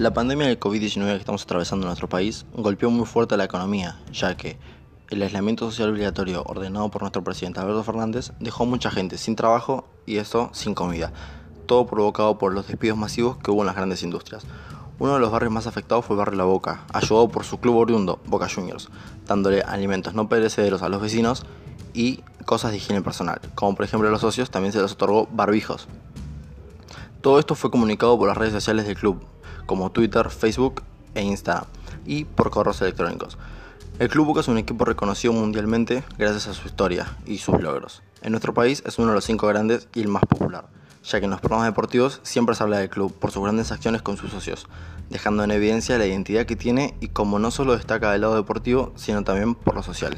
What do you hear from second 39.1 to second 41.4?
los cinco grandes y el más popular, ya que en los